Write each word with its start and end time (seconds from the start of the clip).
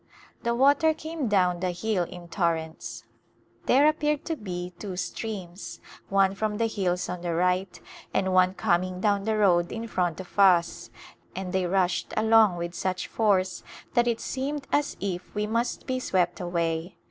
The 0.41 0.55
water 0.55 0.95
came 0.95 1.27
down 1.27 1.59
the 1.59 1.69
hill 1.69 2.05
in 2.05 2.27
tor 2.27 2.55
A 2.55 2.69
New 2.69 2.69
Companion 2.69 2.69
rents. 2.71 3.03
There 3.67 3.87
appeared 3.87 4.25
to 4.25 4.35
be 4.35 4.73
two 4.79 4.95
streams, 4.95 5.79
one 6.09 6.33
from 6.33 6.57
the 6.57 6.65
hills 6.65 7.07
on 7.07 7.21
the 7.21 7.35
right 7.35 7.79
and 8.11 8.33
one 8.33 8.55
coming 8.55 8.99
down 8.99 9.25
the 9.25 9.37
road 9.37 9.71
in 9.71 9.85
front 9.87 10.19
of 10.19 10.39
us, 10.39 10.89
and 11.35 11.53
they 11.53 11.67
rushed 11.67 12.15
along 12.17 12.55
with 12.57 12.73
such 12.73 13.05
force 13.07 13.61
that 13.93 14.07
it 14.07 14.19
seemed 14.19 14.65
as 14.71 14.97
if 14.99 15.35
we 15.35 15.45
must 15.45 15.85
be 15.85 15.99
swept 15.99 16.39
away. 16.39 16.95